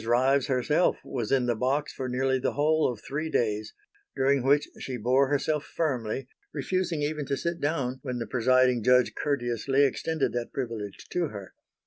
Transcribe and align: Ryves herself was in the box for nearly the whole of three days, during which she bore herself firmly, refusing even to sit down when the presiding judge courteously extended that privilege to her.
Ryves 0.03 0.47
herself 0.47 0.97
was 1.05 1.31
in 1.31 1.45
the 1.45 1.53
box 1.55 1.93
for 1.93 2.09
nearly 2.09 2.39
the 2.39 2.53
whole 2.53 2.91
of 2.91 3.01
three 3.01 3.29
days, 3.29 3.71
during 4.15 4.41
which 4.41 4.67
she 4.79 4.97
bore 4.97 5.27
herself 5.27 5.63
firmly, 5.63 6.27
refusing 6.51 7.03
even 7.03 7.27
to 7.27 7.37
sit 7.37 7.59
down 7.61 7.99
when 8.01 8.17
the 8.17 8.25
presiding 8.25 8.81
judge 8.83 9.13
courteously 9.13 9.83
extended 9.85 10.33
that 10.33 10.53
privilege 10.53 11.05
to 11.11 11.27
her. 11.27 11.53